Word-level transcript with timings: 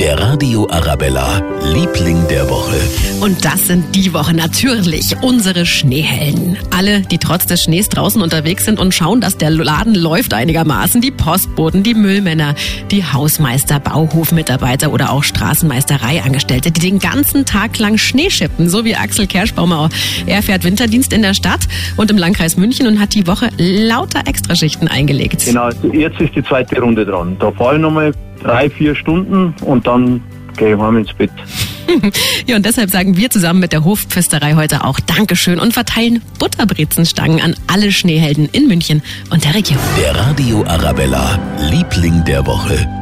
Der 0.00 0.18
Radio 0.18 0.66
Arabella, 0.70 1.42
Liebling 1.74 2.26
der 2.28 2.48
Woche. 2.48 2.74
Und 3.20 3.44
das 3.44 3.66
sind 3.66 3.94
die 3.94 4.14
Woche 4.14 4.32
natürlich 4.32 5.14
unsere 5.20 5.66
Schneehelden. 5.66 6.56
Alle, 6.74 7.02
die 7.02 7.18
trotz 7.18 7.44
des 7.44 7.64
Schnees 7.64 7.90
draußen 7.90 8.22
unterwegs 8.22 8.64
sind 8.64 8.80
und 8.80 8.94
schauen, 8.94 9.20
dass 9.20 9.36
der 9.36 9.50
Laden 9.50 9.94
läuft 9.94 10.32
einigermaßen. 10.32 11.02
Die 11.02 11.10
Postboten, 11.10 11.82
die 11.82 11.92
Müllmänner, 11.92 12.54
die 12.90 13.04
Hausmeister, 13.04 13.78
Bauhofmitarbeiter 13.78 14.90
oder 14.90 15.12
auch 15.12 15.22
Straßenmeistereiangestellte, 15.22 16.70
die 16.70 16.80
den 16.80 16.98
ganzen 16.98 17.44
Tag 17.44 17.78
lang 17.78 17.98
Schnee 17.98 18.30
schippen. 18.30 18.70
So 18.70 18.86
wie 18.86 18.96
Axel 18.96 19.26
Kerschbaumer. 19.26 19.90
Er 20.24 20.42
fährt 20.42 20.64
Winterdienst 20.64 21.12
in 21.12 21.20
der 21.20 21.34
Stadt 21.34 21.68
und 21.98 22.10
im 22.10 22.16
Landkreis 22.16 22.56
München 22.56 22.86
und 22.86 23.00
hat 23.00 23.12
die 23.12 23.26
Woche 23.26 23.50
lauter 23.58 24.26
Extraschichten 24.26 24.88
eingelegt. 24.88 25.44
Genau, 25.44 25.68
jetzt 25.92 26.18
ist 26.22 26.34
die 26.34 26.42
zweite 26.42 26.80
Runde 26.80 27.04
dran. 27.04 27.36
Da 27.38 27.52
fahre 27.52 27.74
ich 27.74 27.82
nochmal 27.82 28.14
drei, 28.42 28.70
vier 28.70 28.94
Stunden 28.94 29.54
und 29.62 29.86
dann 29.86 30.22
gehe 30.56 30.74
ich 30.74 30.80
heim 30.80 30.98
ins 30.98 31.12
Bett. 31.12 31.30
ja, 32.46 32.56
und 32.56 32.66
deshalb 32.66 32.90
sagen 32.90 33.16
wir 33.16 33.30
zusammen 33.30 33.60
mit 33.60 33.72
der 33.72 33.84
Hofpfisterei 33.84 34.54
heute 34.54 34.84
auch 34.84 35.00
Dankeschön 35.00 35.58
und 35.58 35.72
verteilen 35.72 36.22
Butterbrezenstangen 36.38 37.40
an 37.40 37.56
alle 37.66 37.92
Schneehelden 37.92 38.48
in 38.52 38.68
München 38.68 39.02
und 39.30 39.44
der 39.44 39.54
Region. 39.54 39.78
Der 39.98 40.14
Radio 40.14 40.64
Arabella, 40.64 41.38
Liebling 41.70 42.24
der 42.24 42.46
Woche. 42.46 42.99